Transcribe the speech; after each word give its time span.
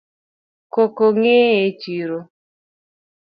Koko 0.73 1.03
ng'eny 1.15 1.55
e 1.67 1.69
chiro 1.81 2.19